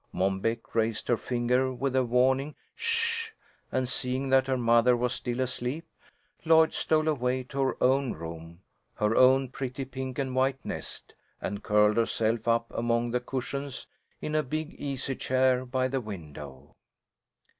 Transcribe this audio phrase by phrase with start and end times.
[0.11, 3.29] Mom Beck raised her finger with a warning "Sh!"
[3.71, 5.85] and seeing that her mother was still asleep,
[6.43, 8.61] Lloyd stole away to her own room,
[8.95, 13.85] her own pretty pink and white nest, and curled herself up among the cushions
[14.19, 16.75] in a big easy chair by the window.